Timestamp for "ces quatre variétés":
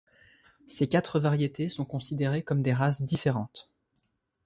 0.65-1.69